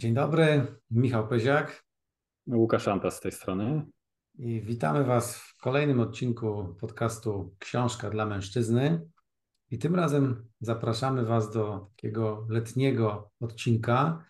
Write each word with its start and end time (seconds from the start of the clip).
Dzień 0.00 0.14
dobry, 0.14 0.66
Michał 0.90 1.28
Pyziak. 1.28 1.84
Łukasz 2.46 2.88
Anta 2.88 3.10
z 3.10 3.20
tej 3.20 3.32
strony. 3.32 3.86
I 4.38 4.60
witamy 4.60 5.04
Was 5.04 5.36
w 5.36 5.56
kolejnym 5.56 6.00
odcinku 6.00 6.76
podcastu 6.80 7.56
Książka 7.58 8.10
dla 8.10 8.26
mężczyzny. 8.26 9.08
I 9.70 9.78
tym 9.78 9.94
razem 9.94 10.48
zapraszamy 10.60 11.24
Was 11.24 11.50
do 11.50 11.90
takiego 11.96 12.46
letniego 12.48 13.30
odcinka, 13.40 14.24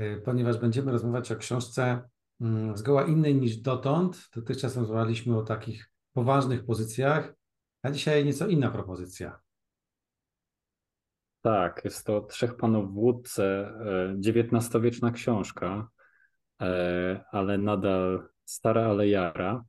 y, 0.00 0.22
ponieważ 0.24 0.58
będziemy 0.58 0.92
rozmawiać 0.92 1.32
o 1.32 1.36
książce 1.36 2.08
mm, 2.40 2.76
zgoła 2.76 3.04
innej 3.04 3.34
niż 3.34 3.56
dotąd. 3.56 4.28
Dotychczas 4.34 4.76
rozmawialiśmy 4.76 5.38
o 5.38 5.42
takich 5.42 5.90
poważnych 6.12 6.64
pozycjach, 6.64 7.34
a 7.82 7.90
dzisiaj 7.90 8.24
nieco 8.24 8.46
inna 8.46 8.70
propozycja. 8.70 9.40
Tak, 11.48 11.80
jest 11.84 12.06
to 12.06 12.20
Trzech 12.20 12.56
Panów 12.56 12.94
w 12.94 12.98
Łódce, 12.98 13.72
XIX-wieczna 14.26 15.10
książka, 15.10 15.88
e, 16.62 17.24
ale 17.32 17.58
nadal 17.58 18.28
stara, 18.44 18.86
ale 18.86 19.08
jara. 19.08 19.64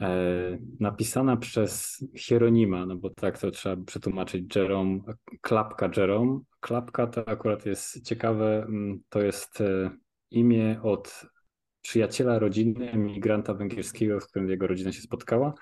E, 0.00 0.58
napisana 0.80 1.36
przez 1.36 2.04
Hieronima, 2.16 2.86
no 2.86 2.96
bo 2.96 3.10
tak 3.10 3.38
to 3.38 3.50
trzeba 3.50 3.84
przetłumaczyć, 3.84 4.56
Jerome, 4.56 5.00
Klapka 5.40 5.90
Jerome. 5.96 6.40
Klapka 6.60 7.06
to 7.06 7.28
akurat 7.28 7.66
jest 7.66 8.04
ciekawe, 8.04 8.62
mm, 8.62 9.00
to 9.08 9.20
jest 9.20 9.60
e, 9.60 9.90
imię 10.30 10.80
od 10.82 11.26
przyjaciela 11.82 12.38
rodziny, 12.38 12.90
emigranta 12.90 13.54
węgierskiego, 13.54 14.20
z 14.20 14.26
którym 14.26 14.50
jego 14.50 14.66
rodzina 14.66 14.92
się 14.92 15.02
spotkała. 15.02 15.54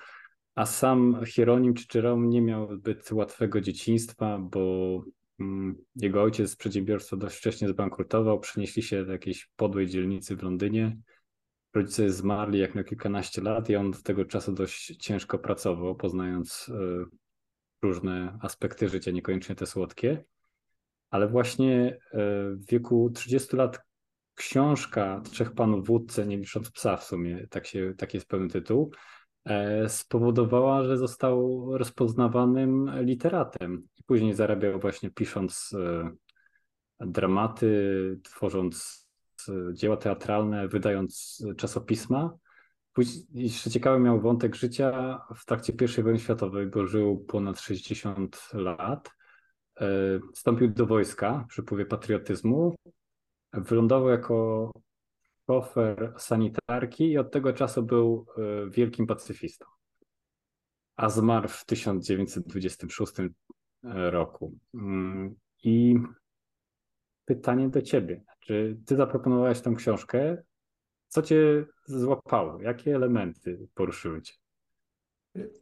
A 0.55 0.67
sam 0.67 1.20
Hieronim 1.27 1.75
czy 1.75 1.98
Jerome 1.98 2.29
nie 2.29 2.42
miał 2.42 2.77
zbyt 2.77 3.12
łatwego 3.12 3.61
dzieciństwa, 3.61 4.39
bo 4.39 5.05
jego 5.97 6.23
ojciec 6.23 6.51
z 6.51 6.56
przedsiębiorstwa 6.56 7.17
dość 7.17 7.37
wcześnie 7.37 7.69
zbankrutował, 7.69 8.41
przenieśli 8.41 8.83
się 8.83 9.05
do 9.05 9.12
jakiejś 9.12 9.51
podłej 9.56 9.87
dzielnicy 9.87 10.37
w 10.37 10.42
Londynie. 10.42 10.98
Rodzice 11.75 12.11
zmarli 12.11 12.59
jak 12.59 12.75
na 12.75 12.84
kilkanaście 12.84 13.42
lat 13.42 13.70
i 13.70 13.77
on 13.77 13.91
do 13.91 13.98
tego 13.98 14.25
czasu 14.25 14.53
dość 14.53 14.97
ciężko 14.97 15.39
pracował, 15.39 15.97
poznając 15.97 16.70
e, 16.75 17.05
różne 17.83 18.39
aspekty 18.42 18.89
życia, 18.89 19.11
niekoniecznie 19.11 19.55
te 19.55 19.67
słodkie. 19.67 20.25
Ale 21.11 21.29
właśnie 21.29 21.98
e, 22.12 22.19
w 22.51 22.67
wieku 22.70 23.11
30 23.14 23.57
lat 23.57 23.81
książka 24.34 25.23
Trzech 25.31 25.53
Panów 25.53 25.87
Wódce, 25.87 26.27
nie 26.27 26.37
licząc 26.37 26.70
psa 26.70 26.97
w 26.97 27.05
sumie, 27.05 27.47
tak, 27.51 27.67
się, 27.67 27.95
tak 27.98 28.14
jest 28.14 28.29
pełny 28.29 28.48
tytuł, 28.48 28.92
E, 29.47 29.89
spowodowała, 29.89 30.84
że 30.84 30.97
został 30.97 31.67
rozpoznawanym 31.79 32.91
literatem. 33.01 33.89
Później 34.07 34.35
zarabiał 34.35 34.81
właśnie 34.81 35.11
pisząc 35.11 35.75
e, 35.79 36.11
dramaty, 37.01 38.21
tworząc 38.23 39.07
e, 39.48 39.75
dzieła 39.75 39.97
teatralne, 39.97 40.69
wydając 40.69 41.43
czasopisma. 41.57 42.37
Później, 42.93 43.25
jeszcze 43.33 43.71
ciekawy 43.71 44.01
miał 44.01 44.21
wątek 44.21 44.55
życia 44.55 45.21
w 45.37 45.45
trakcie 45.45 45.73
I 45.98 46.03
wojny 46.03 46.19
światowej, 46.19 46.67
bo 46.67 46.87
żył 46.87 47.25
ponad 47.29 47.61
60 47.61 48.48
lat. 48.53 49.11
Wstąpił 50.35 50.69
do 50.69 50.87
wojska 50.87 51.45
przy 51.48 51.63
wpływie 51.63 51.87
patriotyzmu. 51.87 52.75
Wylądował 53.53 54.09
jako 54.09 54.70
szofer 55.47 56.15
sanitarki 56.19 57.11
i 57.11 57.19
od 57.19 57.31
tego 57.31 57.53
czasu 57.53 57.83
był 57.83 58.27
e, 58.39 58.70
wielkim 58.70 59.07
pacyfistą. 59.07 59.67
A 60.97 61.09
zmarł 61.09 61.48
w 61.48 61.64
1926 61.64 63.20
e, 63.20 63.29
roku. 63.95 64.58
Mm, 64.74 65.35
I 65.64 65.97
pytanie 67.24 67.69
do 67.69 67.83
ciebie. 67.83 68.24
Czy 68.41 68.80
ty 68.86 68.97
zaproponowałeś 68.97 69.61
tę 69.61 69.74
książkę? 69.77 70.42
Co 71.08 71.23
cię 71.23 71.67
złapało? 71.85 72.63
Jakie 72.63 72.95
elementy 72.95 73.69
poruszyły 73.74 74.23
cię? 74.23 74.35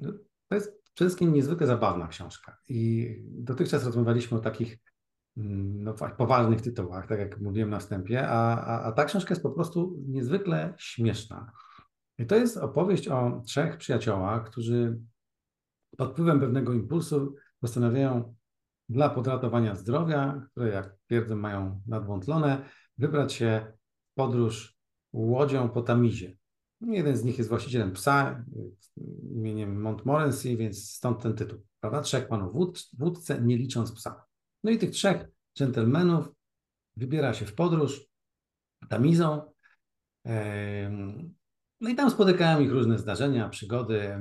No, 0.01 0.13
to 0.49 0.55
jest 0.55 0.83
przede 0.95 1.09
wszystkim 1.09 1.33
niezwykle 1.33 1.67
zabawna 1.67 2.09
książka. 2.09 2.59
I 2.69 3.15
dotychczas 3.29 3.85
rozmawialiśmy 3.85 4.39
o 4.39 4.41
takich 4.41 4.79
no, 5.37 5.95
poważnych 6.19 6.63
tytułach, 6.63 7.07
tak 7.07 7.19
jak 7.19 7.41
mówiłem 7.41 7.71
na 7.71 7.79
wstępie, 7.79 8.29
a, 8.29 8.65
a, 8.65 8.83
a 8.83 8.93
ta 8.93 9.05
książka 9.05 9.35
jest 9.35 9.43
po 9.43 9.51
prostu 9.51 9.97
niezwykle 10.07 10.75
śmieszna. 10.79 11.53
I 12.19 12.27
to 12.27 12.37
jest 12.37 12.57
opowieść 12.57 13.09
o 13.09 13.43
trzech 13.47 13.77
przyjaciołach, 13.77 14.51
którzy 14.51 14.99
pod 15.97 16.13
wpływem 16.13 16.41
pewnego 16.41 16.73
impulsu 16.73 17.35
postanawiają 17.65 18.35
dla 18.89 19.11
podratowania 19.11 19.75
zdrowia, 19.75 20.47
które 20.51 20.69
jak 20.69 20.97
twierdzą 21.07 21.37
mają 21.37 21.83
nadwątlone, 21.87 22.65
wybrać 22.99 23.33
się 23.33 23.73
w 24.13 24.15
podróż 24.15 24.79
łodzią 25.13 25.69
po 25.69 25.83
Tamizie. 25.83 26.37
Jeden 26.81 27.17
z 27.17 27.25
nich 27.25 27.39
jest 27.39 27.51
właścicielem 27.51 27.93
psa 27.93 28.45
imieniem 29.35 29.81
Montmorency, 29.81 30.57
więc 30.57 30.91
stąd 30.91 31.23
ten 31.23 31.35
tytuł. 31.35 31.59
Prawda? 31.81 32.01
Trzech 32.01 32.29
panów 32.29 32.53
wódce, 32.99 33.43
nie 33.43 33.57
licząc 33.57 33.93
psa. 33.93 34.25
No 34.65 34.71
i 34.71 34.79
tych 34.79 34.91
trzech 34.91 35.29
dżentelmenów 35.59 36.29
wybiera 36.97 37.35
się 37.35 37.47
w 37.47 37.55
podróż 37.55 38.07
tamizą. 38.89 39.53
No 41.81 41.91
i 41.91 41.95
tam 41.95 42.11
spotykają 42.11 42.61
ich 42.61 42.73
różne 42.73 42.99
zdarzenia, 42.99 43.49
przygody, 43.49 44.19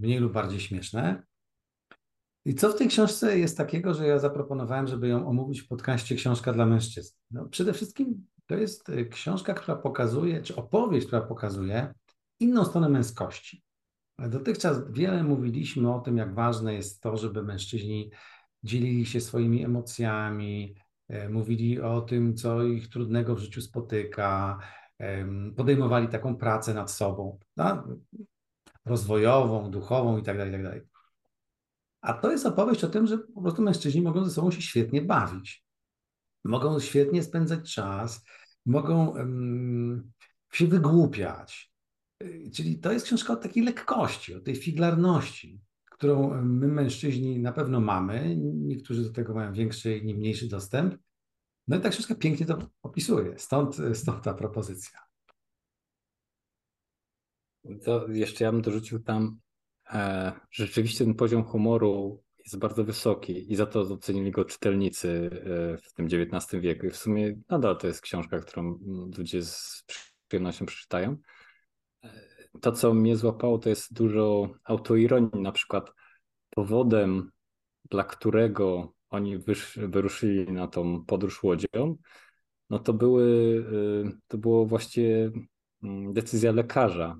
mniej 0.00 0.18
lub 0.18 0.32
bardziej 0.32 0.60
śmieszne. 0.60 1.22
I 2.44 2.54
co 2.54 2.70
w 2.70 2.76
tej 2.76 2.88
książce 2.88 3.38
jest 3.38 3.56
takiego, 3.56 3.94
że 3.94 4.06
ja 4.06 4.18
zaproponowałem, 4.18 4.86
żeby 4.86 5.08
ją 5.08 5.28
omówić 5.28 5.60
w 5.60 5.68
podcaście 5.68 6.14
Książka 6.14 6.52
dla 6.52 6.66
mężczyzn? 6.66 7.16
No, 7.30 7.48
przede 7.48 7.72
wszystkim 7.72 8.26
to 8.46 8.54
jest 8.54 8.88
e, 8.88 9.04
książka, 9.04 9.54
która 9.54 9.76
pokazuje, 9.76 10.42
czy 10.42 10.56
opowieść, 10.56 11.06
która 11.06 11.22
pokazuje 11.22 11.94
inną 12.40 12.64
stronę 12.64 12.88
męskości. 12.88 13.62
Dotychczas 14.18 14.92
wiele 14.92 15.22
mówiliśmy 15.22 15.94
o 15.94 16.00
tym, 16.00 16.16
jak 16.16 16.34
ważne 16.34 16.74
jest 16.74 17.02
to, 17.02 17.16
żeby 17.16 17.42
mężczyźni 17.42 18.10
dzielili 18.62 19.06
się 19.06 19.20
swoimi 19.20 19.64
emocjami, 19.64 20.74
e, 21.08 21.28
mówili 21.28 21.80
o 21.80 22.00
tym, 22.00 22.36
co 22.36 22.62
ich 22.62 22.88
trudnego 22.88 23.34
w 23.34 23.38
życiu 23.38 23.62
spotyka, 23.62 24.58
podejmowali 25.56 26.08
taką 26.08 26.36
pracę 26.36 26.74
nad 26.74 26.90
sobą, 26.90 27.38
no, 27.56 27.84
rozwojową, 28.84 29.70
duchową 29.70 30.16
itd., 30.16 30.50
tak 30.50 30.60
itd. 30.60 30.93
A 32.04 32.12
to 32.12 32.30
jest 32.30 32.46
opowieść 32.46 32.84
o 32.84 32.88
tym, 32.88 33.06
że 33.06 33.18
po 33.18 33.42
prostu 33.42 33.62
mężczyźni 33.62 34.02
mogą 34.02 34.24
ze 34.24 34.30
sobą 34.30 34.50
się 34.50 34.62
świetnie 34.62 35.02
bawić. 35.02 35.64
Mogą 36.44 36.80
świetnie 36.80 37.22
spędzać 37.22 37.74
czas, 37.74 38.24
mogą 38.66 39.08
um, 39.08 40.12
się 40.52 40.66
wygłupiać. 40.66 41.74
Czyli 42.54 42.78
to 42.78 42.92
jest 42.92 43.06
książka 43.06 43.32
o 43.32 43.36
takiej 43.36 43.64
lekkości, 43.64 44.34
o 44.34 44.40
tej 44.40 44.56
figlarności 44.56 45.60
którą 45.94 46.42
my 46.44 46.68
mężczyźni 46.68 47.38
na 47.38 47.52
pewno 47.52 47.80
mamy. 47.80 48.36
Niektórzy 48.38 49.02
do 49.02 49.12
tego 49.12 49.34
mają 49.34 49.52
większy, 49.52 49.98
inni 49.98 50.14
mniejszy 50.14 50.48
dostęp. 50.48 50.96
No 51.68 51.76
i 51.76 51.80
ta 51.80 51.88
książka 51.88 52.14
pięknie 52.14 52.46
to 52.46 52.58
opisuje. 52.82 53.38
Stąd, 53.38 53.76
stąd 53.94 54.24
ta 54.24 54.34
propozycja. 54.34 54.98
To 57.84 58.08
jeszcze 58.08 58.44
ja 58.44 58.52
bym 58.52 58.62
dorzucił 58.62 58.98
tam, 58.98 59.40
rzeczywiście 60.50 61.04
ten 61.04 61.14
poziom 61.14 61.44
humoru 61.44 62.22
jest 62.38 62.58
bardzo 62.58 62.84
wysoki 62.84 63.52
i 63.52 63.56
za 63.56 63.66
to 63.66 63.84
docenili 63.84 64.30
go 64.30 64.44
czytelnicy 64.44 65.30
e, 65.32 65.78
w 65.78 65.92
tym 65.92 66.06
XIX 66.06 66.62
wieku. 66.62 66.86
I 66.86 66.90
w 66.90 66.96
sumie 66.96 67.36
nadal 67.48 67.78
to 67.78 67.86
jest 67.86 68.00
książka, 68.00 68.38
którą 68.38 68.78
ludzie 69.18 69.42
z 69.42 69.84
przyjemnością 70.28 70.66
przeczytają 70.66 71.16
to, 72.60 72.72
co 72.72 72.94
mnie 72.94 73.16
złapało, 73.16 73.58
to 73.58 73.68
jest 73.68 73.94
dużo 73.94 74.50
autoironii. 74.64 75.42
Na 75.42 75.52
przykład 75.52 75.92
powodem, 76.50 77.30
dla 77.90 78.04
którego 78.04 78.92
oni 79.10 79.38
wyruszyli 79.76 80.52
na 80.52 80.66
tą 80.66 81.04
podróż 81.04 81.42
łodzią, 81.42 81.96
no 82.70 82.78
to, 82.78 82.92
były, 82.92 83.64
to 84.28 84.38
było 84.38 84.66
właściwie 84.66 85.30
mm, 85.82 86.12
decyzja 86.12 86.52
lekarza, 86.52 87.18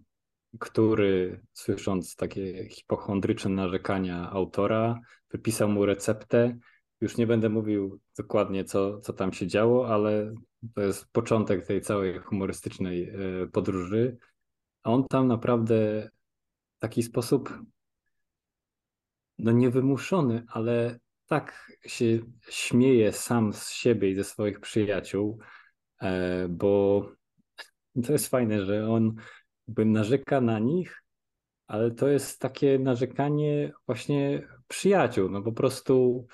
który 0.61 1.41
słysząc 1.53 2.17
takie 2.17 2.69
hipochondryczne 2.69 3.51
narzekania 3.51 4.31
autora, 4.31 5.01
wypisał 5.31 5.69
mu 5.69 5.87
receptę. 5.87 6.59
Już 7.01 7.17
nie 7.17 7.27
będę 7.27 7.49
mówił 7.49 8.01
dokładnie, 8.19 8.65
co, 8.65 9.01
co 9.01 9.12
tam 9.12 9.33
się 9.33 9.47
działo, 9.47 9.89
ale 9.89 10.35
to 10.75 10.81
jest 10.81 11.12
początek 11.12 11.67
tej 11.67 11.81
całej 11.81 12.19
humorystycznej 12.19 13.11
y, 13.43 13.47
podróży 13.53 14.17
a 14.85 14.91
on 14.91 15.09
tam 15.09 15.29
naprawdę 15.29 16.09
w 16.77 16.79
taki 16.79 17.03
sposób, 17.03 17.59
no 19.39 19.53
niewymuszony, 19.53 20.45
ale 20.49 20.99
tak 21.27 21.73
się 21.87 22.19
śmieje 22.49 23.12
sam 23.12 23.53
z 23.53 23.71
siebie 23.71 24.11
i 24.11 24.15
ze 24.15 24.25
swoich 24.25 24.61
przyjaciół, 24.61 25.39
e, 26.00 26.49
bo 26.49 27.03
to 28.07 28.12
jest 28.12 28.29
fajne, 28.29 28.67
że 28.67 28.89
on 28.89 29.15
jakby 29.69 29.84
narzeka 29.84 30.40
na 30.40 30.58
nich, 30.58 31.02
ale 31.66 31.90
to 31.90 32.08
jest 32.08 32.40
takie 32.40 32.78
narzekanie 32.78 33.72
właśnie 33.87 34.49
przyjaciół. 34.69 35.31
No 35.31 35.43
po 35.43 35.52
prostu 35.52 36.26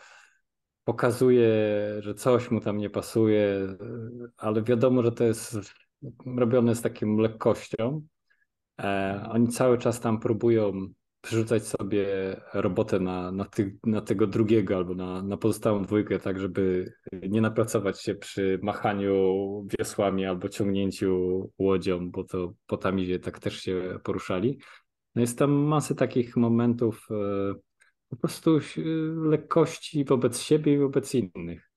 pokazuje, 0.85 1.49
że 1.99 2.15
coś 2.15 2.51
mu 2.51 2.61
tam 2.61 2.79
nie 2.79 2.91
pasuje, 2.91 3.67
ale 4.37 4.63
wiadomo, 4.63 5.03
że 5.03 5.13
to 5.13 5.25
jest 5.25 5.57
robione 6.37 6.75
z 6.75 6.83
taką 6.83 7.17
lekkością. 7.17 8.07
E, 8.81 9.25
oni 9.31 9.49
cały 9.49 9.79
czas 9.79 10.01
tam 10.01 10.21
próbują 10.21 10.73
przerzucać 11.21 11.67
sobie 11.67 12.07
robotę 12.55 13.01
na, 13.01 13.33
na, 13.33 13.45
ty, 13.45 13.79
na 13.85 14.01
tego 14.01 14.27
drugiego 14.27 14.77
albo 14.77 14.95
na, 14.95 15.23
na 15.23 15.37
pozostałą 15.37 15.83
dwójkę, 15.83 16.19
tak 16.19 16.41
żeby 16.41 16.93
nie 17.13 17.41
napracować 17.41 18.03
się 18.03 18.15
przy 18.15 18.59
machaniu 18.63 19.13
wiosłami 19.79 20.27
albo 20.27 20.49
ciągnięciu 20.49 21.53
łodzią, 21.59 22.11
bo 22.11 22.25
to 22.25 22.53
po 22.67 22.77
Tamizie 22.77 23.19
tak 23.19 23.39
też 23.39 23.61
się 23.61 23.99
poruszali. 24.05 24.59
No 25.15 25.21
jest 25.21 25.39
tam 25.39 25.51
masę 25.51 25.95
takich 25.95 26.37
momentów 26.37 27.09
e, 27.11 27.55
po 28.09 28.17
prostu 28.17 28.59
lekkości 29.17 30.05
wobec 30.05 30.41
siebie 30.41 30.75
i 30.75 30.79
wobec 30.79 31.15
innych. 31.15 31.71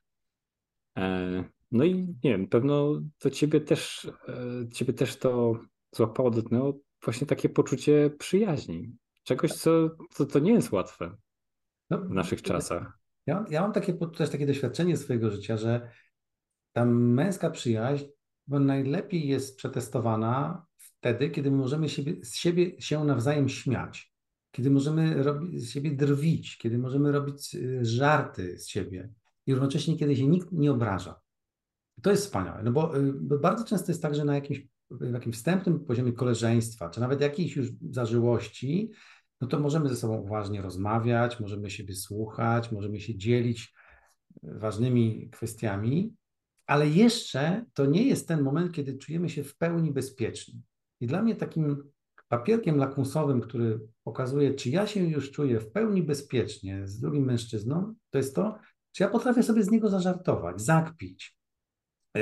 E, 0.97 1.43
no 1.71 1.83
i 1.83 1.93
nie 1.95 2.31
wiem, 2.31 2.47
pewno 2.47 3.01
to 3.19 3.29
ciebie 3.29 3.61
też, 3.61 4.11
e, 4.27 4.69
ciebie 4.69 4.93
też 4.93 5.17
to 5.17 5.59
złapało, 5.91 6.31
dotknęło 6.31 6.79
właśnie 7.03 7.27
takie 7.27 7.49
poczucie 7.49 8.09
przyjaźni. 8.19 8.95
Czegoś, 9.23 9.53
co, 9.53 9.89
co 10.11 10.25
to 10.25 10.39
nie 10.39 10.51
jest 10.51 10.71
łatwe 10.71 11.17
no, 11.89 11.97
w 11.97 12.09
naszych 12.09 12.41
czasach. 12.41 12.99
Ja, 13.25 13.45
ja 13.49 13.61
mam 13.61 13.73
takie, 13.73 13.93
też 13.93 14.29
takie 14.29 14.47
doświadczenie 14.47 14.97
swojego 14.97 15.29
życia, 15.29 15.57
że 15.57 15.91
ta 16.73 16.85
męska 16.85 17.49
przyjaźń 17.49 18.05
bo 18.47 18.59
najlepiej 18.59 19.27
jest 19.27 19.57
przetestowana 19.57 20.65
wtedy, 20.77 21.29
kiedy 21.29 21.51
możemy 21.51 21.89
siebie, 21.89 22.25
z 22.25 22.35
siebie 22.35 22.81
się 22.81 23.03
nawzajem 23.03 23.49
śmiać, 23.49 24.13
kiedy 24.51 24.71
możemy 24.71 25.23
robić, 25.23 25.61
z 25.61 25.69
siebie 25.71 25.91
drwić, 25.91 26.57
kiedy 26.57 26.77
możemy 26.77 27.11
robić 27.11 27.55
y, 27.55 27.85
żarty 27.85 28.57
z 28.57 28.67
siebie 28.67 29.09
i 29.45 29.53
równocześnie, 29.53 29.97
kiedy 29.97 30.15
się 30.15 30.27
nikt 30.27 30.51
nie 30.51 30.71
obraża. 30.71 31.21
To 32.01 32.11
jest 32.11 32.25
wspaniałe, 32.25 32.63
no 32.63 32.71
bo, 32.71 32.97
y, 32.97 33.13
bo 33.13 33.39
bardzo 33.39 33.65
często 33.65 33.91
jest 33.91 34.01
tak, 34.01 34.15
że 34.15 34.25
na 34.25 34.35
jakimś, 34.35 34.67
jakimś 35.13 35.35
wstępnym 35.35 35.79
poziomie 35.79 36.13
koleżeństwa, 36.13 36.89
czy 36.89 36.99
nawet 36.99 37.21
jakiejś 37.21 37.55
już 37.55 37.67
zażyłości, 37.89 38.91
no 39.43 39.49
to 39.49 39.59
możemy 39.59 39.89
ze 39.89 39.95
sobą 39.95 40.17
uważnie 40.17 40.61
rozmawiać, 40.61 41.39
możemy 41.39 41.69
siebie 41.69 41.95
słuchać, 41.95 42.71
możemy 42.71 42.99
się 42.99 43.15
dzielić 43.15 43.73
ważnymi 44.43 45.29
kwestiami, 45.31 46.15
ale 46.65 46.89
jeszcze 46.89 47.65
to 47.73 47.85
nie 47.85 48.03
jest 48.03 48.27
ten 48.27 48.41
moment, 48.41 48.71
kiedy 48.71 48.97
czujemy 48.97 49.29
się 49.29 49.43
w 49.43 49.57
pełni 49.57 49.91
bezpieczni. 49.91 50.61
I 51.01 51.07
dla 51.07 51.21
mnie 51.21 51.35
takim 51.35 51.91
papierkiem 52.27 52.77
lakmusowym, 52.77 53.41
który 53.41 53.79
pokazuje, 54.03 54.53
czy 54.53 54.69
ja 54.69 54.87
się 54.87 55.07
już 55.07 55.31
czuję 55.31 55.59
w 55.59 55.71
pełni 55.71 56.03
bezpiecznie 56.03 56.87
z 56.87 56.99
drugim 56.99 57.25
mężczyzną, 57.25 57.95
to 58.09 58.17
jest 58.17 58.35
to, 58.35 58.59
czy 58.91 59.03
ja 59.03 59.09
potrafię 59.09 59.43
sobie 59.43 59.63
z 59.63 59.71
niego 59.71 59.89
zażartować, 59.89 60.61
zakpić. 60.61 61.37
E, 62.17 62.21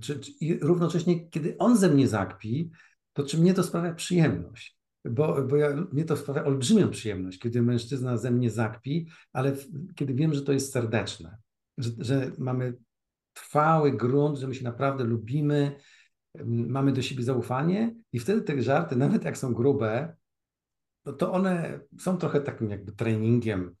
czy, 0.00 0.20
czy, 0.20 0.30
I 0.40 0.58
równocześnie, 0.58 1.30
kiedy 1.30 1.58
on 1.58 1.76
ze 1.76 1.88
mnie 1.88 2.08
zakpi, 2.08 2.70
to 3.12 3.22
czy 3.22 3.38
mnie 3.38 3.54
to 3.54 3.62
sprawia 3.62 3.94
przyjemność? 3.94 4.73
Bo, 5.04 5.42
bo 5.42 5.56
ja, 5.56 5.86
mnie 5.92 6.04
to 6.04 6.16
sprawia 6.16 6.44
olbrzymią 6.44 6.90
przyjemność, 6.90 7.38
kiedy 7.38 7.62
mężczyzna 7.62 8.16
ze 8.16 8.30
mnie 8.30 8.50
zakpi, 8.50 9.08
ale 9.32 9.52
w, 9.52 9.66
kiedy 9.94 10.14
wiem, 10.14 10.34
że 10.34 10.42
to 10.42 10.52
jest 10.52 10.72
serdeczne, 10.72 11.38
że, 11.78 11.90
że 11.98 12.32
mamy 12.38 12.76
trwały 13.32 13.96
grunt, 13.96 14.38
że 14.38 14.48
my 14.48 14.54
się 14.54 14.64
naprawdę 14.64 15.04
lubimy, 15.04 15.76
mamy 16.46 16.92
do 16.92 17.02
siebie 17.02 17.22
zaufanie 17.22 17.94
i 18.12 18.18
wtedy 18.18 18.42
te 18.42 18.62
żarty, 18.62 18.96
nawet 18.96 19.24
jak 19.24 19.38
są 19.38 19.54
grube, 19.54 20.16
no 21.04 21.12
to 21.12 21.32
one 21.32 21.80
są 22.00 22.16
trochę 22.16 22.40
takim 22.40 22.70
jakby 22.70 22.92
treningiem, 22.92 23.74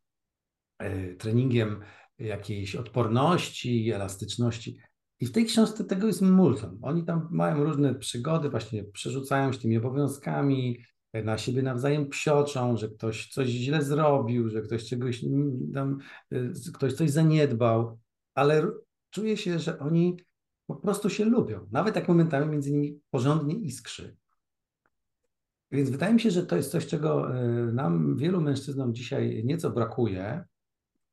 e, 0.78 1.14
treningiem 1.14 1.80
jakiejś 2.18 2.76
odporności, 2.76 3.90
elastyczności. 3.90 4.78
I 5.20 5.26
w 5.26 5.32
tej 5.32 5.44
książce 5.44 5.84
tego 5.84 6.06
jest 6.06 6.22
multum. 6.22 6.78
Oni 6.82 7.04
tam 7.04 7.28
mają 7.30 7.64
różne 7.64 7.94
przygody, 7.94 8.50
właśnie 8.50 8.84
przerzucają 8.84 9.52
się 9.52 9.58
tymi 9.58 9.76
obowiązkami, 9.76 10.84
na 11.22 11.38
siebie 11.38 11.62
nawzajem 11.62 12.08
psioczą, 12.08 12.76
że 12.76 12.88
ktoś 12.88 13.28
coś 13.28 13.48
źle 13.48 13.82
zrobił, 13.82 14.48
że 14.48 14.62
ktoś 14.62 14.84
czegoś 14.84 15.24
tam, 15.74 15.98
e, 16.30 16.38
ktoś 16.74 16.92
coś 16.92 17.10
zaniedbał, 17.10 17.98
ale 18.34 18.70
czuje 19.10 19.36
się, 19.36 19.58
że 19.58 19.78
oni 19.78 20.16
po 20.66 20.76
prostu 20.76 21.10
się 21.10 21.24
lubią. 21.24 21.66
Nawet 21.70 21.96
jak 21.96 22.08
momentami 22.08 22.50
między 22.50 22.72
nimi 22.72 23.00
porządnie 23.10 23.54
iskrzy. 23.54 24.16
Więc 25.72 25.90
wydaje 25.90 26.14
mi 26.14 26.20
się, 26.20 26.30
że 26.30 26.46
to 26.46 26.56
jest 26.56 26.70
coś, 26.70 26.86
czego 26.86 27.38
e, 27.38 27.44
nam, 27.72 28.16
wielu 28.16 28.40
mężczyznom 28.40 28.94
dzisiaj 28.94 29.42
nieco 29.44 29.70
brakuje 29.70 30.44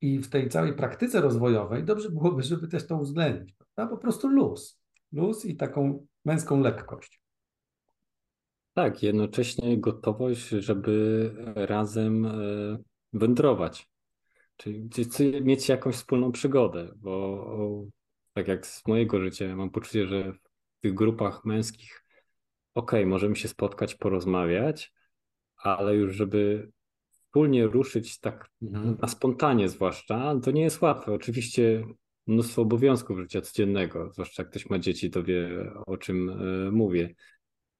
i 0.01 0.19
w 0.19 0.29
tej 0.29 0.49
całej 0.49 0.73
praktyce 0.73 1.21
rozwojowej 1.21 1.83
dobrze 1.83 2.09
byłoby, 2.09 2.43
żeby 2.43 2.67
też 2.67 2.87
to 2.87 2.97
uwzględnić. 2.97 3.53
Prawda? 3.53 3.95
Po 3.95 4.01
prostu 4.01 4.27
luz. 4.27 4.81
Luz 5.11 5.45
i 5.45 5.55
taką 5.55 6.07
męską 6.25 6.59
lekkość. 6.59 7.20
Tak, 8.73 9.03
jednocześnie 9.03 9.77
gotowość, 9.77 10.49
żeby 10.49 11.31
razem 11.55 12.25
e, 12.25 12.31
wędrować. 13.13 13.89
Czyli 14.57 14.89
mieć 15.41 15.69
jakąś 15.69 15.95
wspólną 15.95 16.31
przygodę, 16.31 16.91
bo 16.95 17.85
tak 18.33 18.47
jak 18.47 18.67
z 18.67 18.87
mojego 18.87 19.21
życia, 19.21 19.55
mam 19.55 19.69
poczucie, 19.69 20.07
że 20.07 20.33
w 20.33 20.39
tych 20.81 20.93
grupach 20.93 21.45
męskich, 21.45 22.05
okej, 22.73 22.99
okay, 22.99 23.09
możemy 23.09 23.35
się 23.35 23.47
spotkać, 23.47 23.95
porozmawiać, 23.95 24.93
ale 25.57 25.95
już 25.95 26.15
żeby 26.15 26.71
wspólnie 27.11 27.67
ruszyć 27.67 28.19
tak 28.19 28.49
mhm. 28.61 28.97
na 29.01 29.07
spontanie 29.07 29.69
zwłaszcza, 29.69 30.35
to 30.43 30.51
nie 30.51 30.61
jest 30.61 30.81
łatwe. 30.81 31.13
Oczywiście 31.13 31.85
mnóstwo 32.27 32.61
obowiązków 32.61 33.19
życia 33.19 33.41
codziennego, 33.41 34.09
zwłaszcza 34.11 34.43
jak 34.43 34.49
ktoś 34.49 34.69
ma 34.69 34.79
dzieci, 34.79 35.11
to 35.11 35.23
wie 35.23 35.71
o 35.85 35.97
czym 35.97 36.29
y, 36.29 36.71
mówię. 36.71 37.15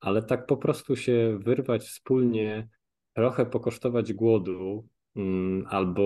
Ale 0.01 0.23
tak 0.23 0.45
po 0.45 0.57
prostu 0.57 0.95
się 0.95 1.39
wyrwać 1.41 1.83
wspólnie, 1.83 2.67
trochę 3.13 3.45
pokosztować 3.45 4.13
głodu, 4.13 4.87
Mm, 5.15 5.65
albo 5.69 6.03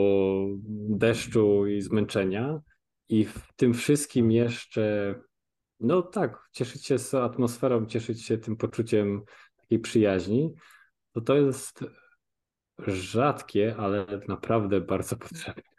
deszczu 0.89 1.68
i 1.68 1.81
zmęczenia. 1.81 2.62
I 3.09 3.25
w 3.25 3.53
tym 3.56 3.74
wszystkim 3.74 4.31
jeszcze, 4.31 5.15
no 5.80 6.01
tak, 6.01 6.50
cieszyć 6.51 6.86
się 6.86 7.00
z 7.00 7.13
atmosferą, 7.13 7.86
cieszyć 7.86 8.25
się 8.25 8.37
tym 8.37 8.57
poczuciem 8.57 9.21
takiej 9.57 9.80
przyjaźni, 9.80 10.54
to 11.11 11.21
to 11.21 11.35
jest 11.35 11.83
rzadkie, 12.87 13.75
ale 13.78 14.06
naprawdę 14.28 14.81
bardzo 14.81 15.16
potrzebne. 15.16 15.74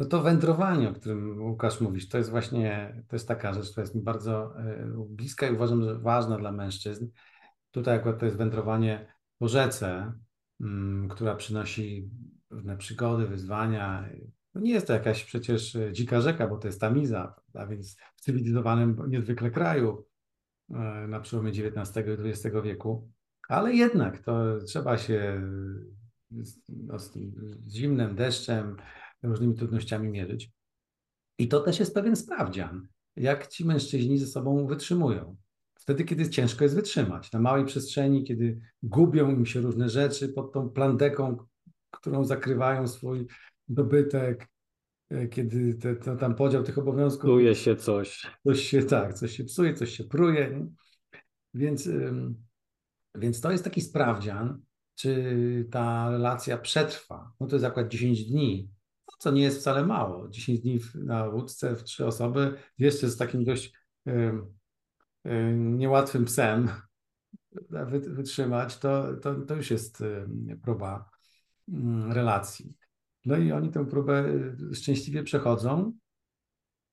No 0.00 0.06
to 0.06 0.22
wędrowanie, 0.22 0.88
o 0.88 0.92
którym 0.92 1.42
Łukasz 1.42 1.80
mówisz, 1.80 2.08
to 2.08 2.18
jest 2.18 2.30
właśnie, 2.30 2.94
to 3.08 3.16
jest 3.16 3.28
taka 3.28 3.52
rzecz, 3.54 3.70
która 3.70 3.82
jest 3.82 3.94
mi 3.94 4.02
bardzo 4.02 4.58
e, 4.58 5.06
bliska 5.08 5.48
i 5.48 5.54
uważam, 5.54 5.84
że 5.84 5.98
ważna 5.98 6.38
dla 6.38 6.52
mężczyzn. 6.52 7.06
Tutaj 7.70 7.96
akurat 7.96 8.18
to 8.18 8.24
jest 8.24 8.38
wędrowanie 8.38 9.14
po 9.38 9.48
rzece, 9.48 10.12
Mm, 10.60 11.08
która 11.08 11.34
przynosi 11.34 12.10
różne 12.50 12.76
przygody, 12.76 13.26
wyzwania. 13.26 14.08
No 14.54 14.60
nie 14.60 14.72
jest 14.72 14.86
to 14.86 14.92
jakaś 14.92 15.24
przecież 15.24 15.76
e, 15.76 15.92
dzika 15.92 16.20
rzeka, 16.20 16.48
bo 16.48 16.58
to 16.58 16.68
jest 16.68 16.80
Tamiza, 16.80 17.34
a 17.54 17.66
więc 17.66 17.96
w 18.16 18.20
cywilizowanym 18.20 18.96
niezwykle 19.08 19.50
kraju 19.50 20.06
e, 20.70 20.74
na 21.08 21.20
przełomie 21.20 21.50
XIX 21.50 22.06
i 22.06 22.28
XX 22.28 22.56
wieku, 22.64 23.10
ale 23.48 23.74
jednak 23.74 24.18
to 24.18 24.60
trzeba 24.60 24.98
się 24.98 25.42
no, 26.68 26.98
z, 26.98 27.12
z 27.66 27.74
zimnem, 27.74 28.16
deszczem, 28.16 28.76
różnymi 29.22 29.54
trudnościami 29.54 30.08
mierzyć. 30.08 30.50
I 31.38 31.48
to 31.48 31.60
też 31.60 31.80
jest 31.80 31.94
pewien 31.94 32.16
sprawdzian, 32.16 32.88
jak 33.16 33.46
ci 33.46 33.64
mężczyźni 33.64 34.18
ze 34.18 34.26
sobą 34.26 34.66
wytrzymują 34.66 35.36
wtedy, 35.80 36.04
kiedy 36.04 36.30
ciężko 36.30 36.64
jest 36.64 36.76
wytrzymać. 36.76 37.32
Na 37.32 37.40
małej 37.40 37.64
przestrzeni, 37.64 38.24
kiedy 38.24 38.60
gubią 38.82 39.30
im 39.30 39.46
się 39.46 39.60
różne 39.60 39.88
rzeczy 39.88 40.28
pod 40.28 40.52
tą 40.52 40.70
plandeką, 40.70 41.36
którą 41.90 42.24
zakrywają 42.24 42.88
swój 42.88 43.26
dobytek, 43.68 44.48
e, 45.10 45.28
kiedy 45.28 45.74
te, 45.74 45.96
tam 45.96 46.34
podział 46.34 46.62
tych 46.62 46.78
obowiązków. 46.78 47.30
Psuje 47.30 47.54
się 47.54 47.76
coś. 47.76 48.26
Coś 48.46 48.60
się, 48.60 48.82
tak, 48.82 49.14
coś 49.14 49.36
się 49.36 49.44
psuje, 49.44 49.74
coś 49.74 49.90
się 49.90 50.04
pruje. 50.04 50.50
Nie? 50.50 50.66
Więc, 51.54 51.88
więc 53.14 53.40
to 53.40 53.52
jest 53.52 53.64
taki 53.64 53.80
sprawdzian, 53.80 54.62
czy 54.94 55.68
ta 55.70 56.10
relacja 56.10 56.58
przetrwa. 56.58 57.32
No 57.40 57.46
to 57.46 57.56
jest 57.56 57.66
akurat 57.66 57.88
10 57.88 58.24
dni, 58.24 58.70
co 59.20 59.30
nie 59.30 59.42
jest 59.42 59.60
wcale 59.60 59.86
mało. 59.86 60.28
10 60.28 60.60
dni 60.60 60.80
na 60.94 61.26
łódce 61.26 61.76
w 61.76 61.84
trzy 61.84 62.06
osoby, 62.06 62.54
jeszcze 62.78 63.08
z 63.08 63.16
takim 63.16 63.44
dość 63.44 63.72
Y, 65.26 65.54
niełatwym 65.56 66.24
psem 66.24 66.68
wytrzymać, 68.06 68.78
to, 68.78 69.16
to, 69.16 69.34
to 69.34 69.54
już 69.54 69.70
jest 69.70 70.00
y, 70.00 70.26
próba 70.62 71.10
mm, 71.68 72.12
relacji. 72.12 72.74
No 73.24 73.36
i 73.36 73.52
oni 73.52 73.70
tę 73.70 73.86
próbę 73.86 74.24
y, 74.70 74.74
szczęśliwie 74.74 75.22
przechodzą, 75.22 75.92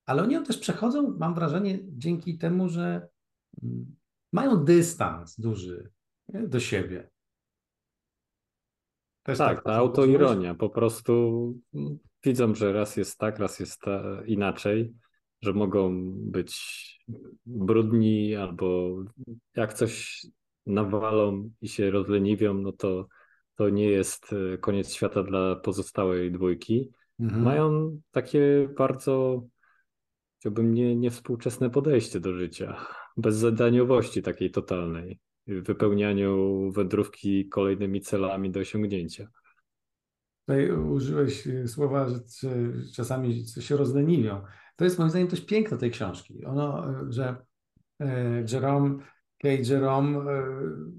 ale 0.06 0.24
oni 0.24 0.34
ją 0.34 0.44
też 0.44 0.58
przechodzą, 0.58 1.18
mam 1.18 1.36
wrażenie, 1.36 1.80
dzięki 1.84 2.38
temu, 2.38 2.70
że 2.70 3.08
mm, 3.64 3.96
mają 4.32 4.64
dystans 4.64 5.40
duży 5.40 5.92
do 6.30 6.60
siebie. 6.60 7.10
Też 9.24 9.38
tak, 9.38 9.56
tak 9.56 9.66
ta 9.66 9.76
autoironia 9.76 10.56
po 10.56 10.70
prostu 10.70 11.54
widzą, 12.24 12.56
że 12.56 12.74
raz 12.74 12.98
jest 12.98 13.18
tak, 13.18 13.40
raz 13.40 13.60
jest 13.60 13.82
inaczej, 14.26 14.94
że 15.42 15.54
mogą 15.54 16.12
być 16.16 16.58
brudni 17.46 18.36
albo 18.36 18.98
jak 19.56 19.74
coś 19.74 20.22
nawalą 20.66 21.50
i 21.62 21.68
się 21.68 21.92
rozleniwią, 21.92 22.54
no 22.54 22.72
to 22.72 23.08
to 23.56 23.70
nie 23.70 23.90
jest 23.90 24.34
e, 24.34 24.58
koniec 24.58 24.94
świata 24.94 25.24
dla 25.24 25.56
pozostałej 25.56 26.32
dwójki. 26.32 26.90
Mhm. 27.20 27.44
Mają 27.44 28.00
takie 28.12 28.70
bardzo, 28.78 29.44
chciałbym, 30.40 30.74
nie, 30.74 30.96
niewspółczesne 30.96 31.70
podejście 31.70 32.20
do 32.20 32.34
życia, 32.34 32.86
bez 33.18 33.36
zadaniowości 33.36 34.22
takiej 34.22 34.52
totalnej, 34.52 35.20
wypełnianiu 35.48 36.72
wędrówki 36.72 37.50
kolejnymi 37.50 38.02
celami 38.02 38.52
do 38.52 38.60
osiągnięcia. 38.60 39.28
Tutaj 40.48 40.72
użyłeś 40.72 41.48
e, 41.48 41.68
słowa, 41.68 42.10
że 42.10 42.20
czasami 42.94 43.48
się 43.48 43.78
rozleniwią. 43.78 44.42
To 44.76 44.84
jest 44.84 45.00
moim 45.00 45.10
zdaniem 45.10 45.28
też 45.28 45.46
piękno 45.46 45.78
tej 45.78 45.92
książki. 45.92 46.46
Ono, 46.46 46.90
e, 46.90 47.12
że 47.12 47.36
Jerome 48.52 48.98
Kay 49.38 49.62
Jerome 49.70 50.20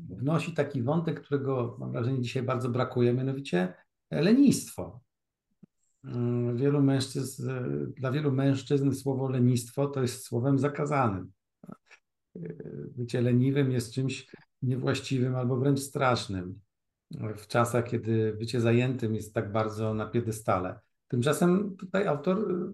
wnosi 0.09 0.53
taki 0.53 0.83
wątek, 0.83 1.21
którego 1.23 1.77
mam 1.81 1.93
wrażenie 1.93 2.21
dzisiaj 2.21 2.43
bardzo 2.43 2.69
brakuje, 2.69 3.13
mianowicie 3.13 3.75
lenistwo. 4.11 5.01
Mm, 6.05 6.57
wielu 6.57 6.83
mężczyzn, 6.83 7.51
dla 7.97 8.13
wielu 8.13 8.33
mężczyzn 8.33 8.93
słowo 8.93 9.29
lenistwo 9.29 9.87
to 9.87 10.03
jest 10.03 10.25
słowem 10.25 10.59
zakazanym. 10.59 11.33
Bycie 12.97 13.21
leniwym 13.21 13.73
jest 13.73 13.95
czymś 13.95 14.27
niewłaściwym 14.63 15.37
albo 15.37 15.57
wręcz 15.57 15.81
strasznym 15.81 16.61
w 17.11 17.47
czasach, 17.47 17.85
kiedy 17.85 18.37
bycie 18.39 18.61
zajętym 18.61 19.15
jest 19.15 19.35
tak 19.35 19.53
bardzo 19.53 19.95
na 19.95 20.07
piedestale. 20.07 20.81
Tymczasem 21.09 21.77
tutaj 21.77 22.07
autor 22.07 22.73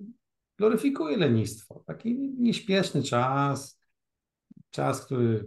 gloryfikuje 0.59 1.17
lenistwo. 1.17 1.83
Taki 1.87 2.15
nieśpieszny 2.39 3.03
czas, 3.03 3.81
czas, 4.71 5.07
który 5.07 5.47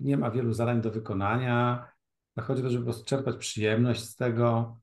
nie 0.00 0.16
ma 0.16 0.30
wielu 0.30 0.52
zadań 0.52 0.80
do 0.80 0.90
wykonania. 0.90 1.88
Chodzi 2.40 2.60
o 2.60 2.64
to, 2.64 2.70
żeby 2.70 2.84
po 2.84 2.90
prostu 2.90 3.04
czerpać 3.04 3.36
przyjemność 3.36 4.04
z 4.04 4.16
tego. 4.16 4.78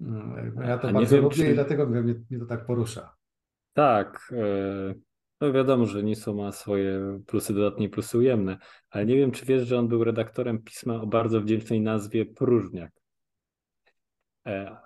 Mm, 0.00 0.56
ja 0.62 0.78
to 0.78 0.88
A 0.88 0.92
bardzo 0.92 1.14
wiem, 1.14 1.24
lubię 1.24 1.36
czy... 1.36 1.50
i 1.50 1.54
dlatego 1.54 1.86
mnie, 1.86 2.02
mnie 2.02 2.38
to 2.38 2.46
tak 2.46 2.66
porusza. 2.66 3.16
Tak. 3.72 4.32
E, 4.36 4.94
no 5.42 5.52
wiadomo, 5.52 5.86
że 5.86 6.02
Niso 6.02 6.34
ma 6.34 6.52
swoje 6.52 7.20
plusy 7.26 7.54
dodatnie 7.54 7.86
i 7.86 7.88
plusy 7.88 8.18
ujemne, 8.18 8.58
ale 8.90 9.06
nie 9.06 9.16
wiem, 9.16 9.30
czy 9.30 9.46
wiesz, 9.46 9.68
że 9.68 9.78
on 9.78 9.88
był 9.88 10.04
redaktorem 10.04 10.62
pisma 10.62 11.02
o 11.02 11.06
bardzo 11.06 11.40
wdzięcznej 11.40 11.80
nazwie 11.80 12.26
Próżniak. 12.26 12.92
E, 14.46 14.76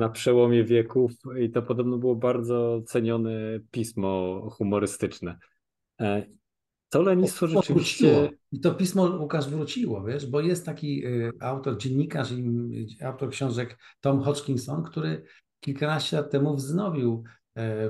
na 0.00 0.08
przełomie 0.08 0.64
wieków 0.64 1.12
i 1.40 1.50
to 1.50 1.62
podobno 1.62 1.98
było 1.98 2.16
bardzo 2.16 2.82
cenione 2.86 3.30
pismo 3.70 4.40
humorystyczne. 4.50 5.38
E, 6.00 6.26
to 6.88 7.02
lenistwo 7.02 7.46
rzeczywiście... 7.46 8.30
I 8.52 8.60
to 8.60 8.74
pismo 8.74 9.04
Łukasz 9.20 9.48
wróciło, 9.48 10.04
wiesz, 10.04 10.26
bo 10.26 10.40
jest 10.40 10.66
taki 10.66 11.06
y, 11.06 11.32
autor, 11.40 11.78
dziennikarz 11.78 12.32
i 12.32 12.86
autor 13.04 13.30
książek 13.30 13.78
Tom 14.00 14.20
Hodgkinson, 14.20 14.82
który 14.82 15.24
kilkanaście 15.60 16.16
lat 16.16 16.30
temu 16.30 16.56
wznowił 16.56 17.24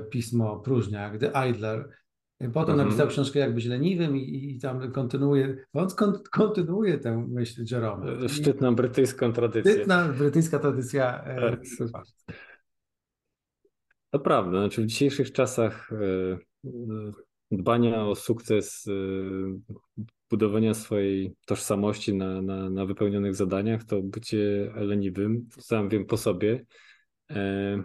pismo 0.09 0.59
Próżniak, 0.59 1.17
The 1.17 1.49
Idler. 1.49 1.89
Potem 2.53 2.73
mhm. 2.73 2.77
napisał 2.77 3.07
książkę 3.07 3.39
Jakbyś 3.39 3.65
leniwym 3.65 4.17
i, 4.17 4.55
i 4.55 4.59
tam 4.59 4.91
kontynuuje, 4.91 5.65
on 5.73 5.87
kontynuuje 6.31 6.97
tę 6.97 7.27
myśl 7.29 7.65
Jerome. 7.71 8.25
E, 8.25 8.29
szczytną 8.29 8.75
brytyjską 8.75 9.33
tradycję. 9.33 9.73
Szczytna 9.73 10.07
brytyjska 10.07 10.59
tradycja. 10.59 11.23
E, 11.23 11.57
tak. 11.91 12.03
To 14.09 14.19
prawda, 14.19 14.59
znaczy 14.59 14.81
w 14.81 14.85
dzisiejszych 14.85 15.31
czasach 15.31 15.89
dbania 17.51 18.05
o 18.05 18.15
sukces, 18.15 18.85
budowania 20.29 20.73
swojej 20.73 21.35
tożsamości 21.45 22.15
na, 22.15 22.41
na, 22.41 22.69
na 22.69 22.85
wypełnionych 22.85 23.35
zadaniach, 23.35 23.83
to 23.83 24.01
bycie 24.01 24.71
leniwym, 24.75 25.47
sam 25.59 25.89
wiem 25.89 26.05
po 26.05 26.17
sobie, 26.17 26.65
e, 27.31 27.83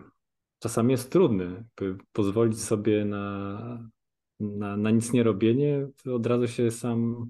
czasami 0.64 0.92
jest 0.92 1.12
trudne. 1.12 1.64
By 1.76 1.97
pozwolić 2.12 2.62
sobie 2.62 3.04
na, 3.04 3.88
na, 4.40 4.76
na 4.76 4.90
nic 4.90 5.12
nie 5.12 5.23
robienie, 5.23 5.88
to 6.04 6.14
od 6.14 6.26
razu 6.26 6.49
się 6.49 6.71
sam 6.71 7.26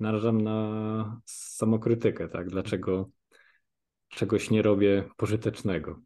narażam 0.00 0.40
na 0.40 1.20
samokrytykę, 1.26 2.28
tak? 2.28 2.48
Dlaczego 2.48 3.10
czegoś 4.08 4.50
nie 4.50 4.62
robię 4.62 5.04
pożytecznego. 5.16 6.00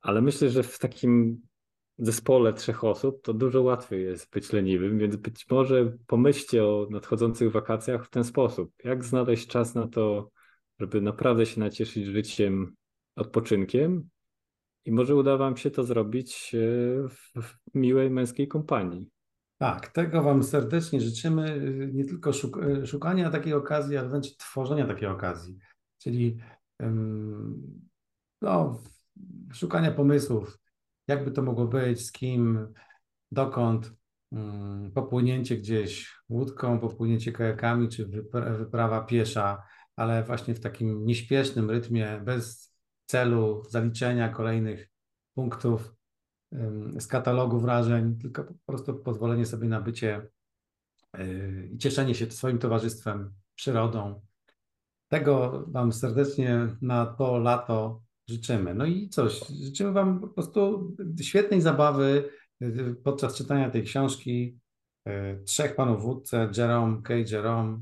Ale 0.00 0.22
myślę, 0.22 0.50
że 0.50 0.62
w 0.62 0.78
takim 0.78 1.40
zespole 1.98 2.52
trzech 2.52 2.84
osób, 2.84 3.22
to 3.22 3.34
dużo 3.34 3.62
łatwiej 3.62 4.04
jest 4.04 4.30
być 4.30 4.52
leniwym, 4.52 4.98
więc 4.98 5.16
być 5.16 5.50
może 5.50 5.96
pomyślcie 6.06 6.64
o 6.64 6.86
nadchodzących 6.90 7.52
wakacjach 7.52 8.06
w 8.06 8.10
ten 8.10 8.24
sposób. 8.24 8.72
Jak 8.84 9.04
znaleźć 9.04 9.46
czas 9.46 9.74
na 9.74 9.88
to, 9.88 10.30
żeby 10.80 11.00
naprawdę 11.00 11.46
się 11.46 11.60
nacieszyć 11.60 12.06
życiem, 12.06 12.74
odpoczynkiem 13.16 14.08
i 14.84 14.92
może 14.92 15.14
uda 15.14 15.36
Wam 15.36 15.56
się 15.56 15.70
to 15.70 15.84
zrobić 15.84 16.54
e, 16.54 17.08
w 17.42 17.56
miłej 17.74 18.10
męskiej 18.10 18.48
kompanii. 18.48 19.10
Tak, 19.58 19.88
tego 19.88 20.22
Wam 20.22 20.42
serdecznie 20.42 21.00
życzymy. 21.00 21.72
Nie 21.92 22.04
tylko 22.04 22.30
e, 22.30 22.86
szukania 22.86 23.30
takiej 23.30 23.54
okazji, 23.54 23.96
ale 23.96 24.08
wręcz 24.08 24.36
tworzenia 24.36 24.86
takiej 24.86 25.08
okazji. 25.08 25.58
Czyli 25.98 26.36
no, 28.42 28.82
szukania 29.52 29.90
pomysłów, 29.90 30.58
jakby 31.08 31.30
to 31.30 31.42
mogło 31.42 31.66
być, 31.66 32.06
z 32.06 32.12
kim, 32.12 32.72
dokąd, 33.32 33.92
mm, 34.32 34.92
popłynięcie 34.92 35.56
gdzieś 35.56 36.18
łódką, 36.28 36.78
popłynięcie 36.78 37.32
kajakami, 37.32 37.88
czy 37.88 38.06
wyprawa 38.58 39.00
piesza, 39.00 39.62
ale 39.96 40.24
właśnie 40.24 40.54
w 40.54 40.60
takim 40.60 41.06
nieśpiesznym 41.06 41.70
rytmie, 41.70 42.20
bez 42.24 42.73
celu 43.06 43.62
zaliczenia 43.68 44.28
kolejnych 44.28 44.88
punktów 45.34 45.94
z 46.98 47.06
katalogu 47.06 47.60
wrażeń, 47.60 48.18
tylko 48.18 48.44
po 48.44 48.54
prostu 48.66 48.94
pozwolenie 48.94 49.46
sobie 49.46 49.68
na 49.68 49.80
bycie 49.80 50.26
yy, 51.18 51.68
i 51.72 51.78
cieszenie 51.78 52.14
się 52.14 52.30
swoim 52.30 52.58
towarzystwem, 52.58 53.34
przyrodą. 53.54 54.20
Tego 55.08 55.64
Wam 55.68 55.92
serdecznie 55.92 56.76
na 56.82 57.06
to 57.06 57.38
lato 57.38 58.02
życzymy. 58.28 58.74
No 58.74 58.86
i 58.86 59.08
coś, 59.08 59.48
życzymy 59.48 59.92
Wam 59.92 60.20
po 60.20 60.28
prostu 60.28 60.90
świetnej 61.22 61.60
zabawy 61.60 62.30
y, 62.62 62.96
podczas 63.04 63.36
czytania 63.36 63.70
tej 63.70 63.82
książki. 63.82 64.58
Y, 65.08 65.42
trzech 65.44 65.76
panów 65.76 66.02
wódce, 66.02 66.50
Jerome, 66.56 67.02
Kay 67.02 67.24
Jerome. 67.30 67.80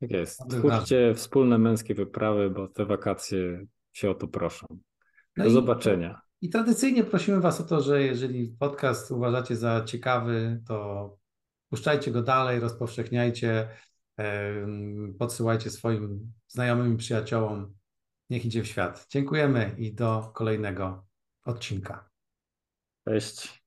Tak 0.00 0.10
jest. 0.10 0.40
Twórzcie 0.50 1.14
wspólne 1.14 1.58
męskie 1.58 1.94
wyprawy, 1.94 2.50
bo 2.50 2.68
te 2.68 2.86
wakacje 2.86 3.66
się 3.92 4.10
o 4.10 4.14
to 4.14 4.28
proszą. 4.28 4.66
Do 5.36 5.44
no 5.44 5.50
zobaczenia. 5.50 6.20
I, 6.40 6.46
I 6.46 6.50
tradycyjnie 6.50 7.04
prosimy 7.04 7.40
Was 7.40 7.60
o 7.60 7.64
to, 7.64 7.80
że 7.80 8.02
jeżeli 8.02 8.56
podcast 8.58 9.10
uważacie 9.10 9.56
za 9.56 9.84
ciekawy, 9.84 10.62
to 10.66 11.18
puszczajcie 11.68 12.10
go 12.10 12.22
dalej, 12.22 12.60
rozpowszechniajcie, 12.60 13.68
podsyłajcie 15.18 15.70
swoim 15.70 16.32
znajomym 16.48 16.94
i 16.94 16.96
przyjaciołom 16.96 17.74
Niech 18.30 18.44
idzie 18.44 18.62
w 18.62 18.66
świat. 18.66 19.06
Dziękujemy 19.10 19.74
i 19.78 19.94
do 19.94 20.30
kolejnego 20.34 21.06
odcinka. 21.44 22.10
Cześć. 23.04 23.59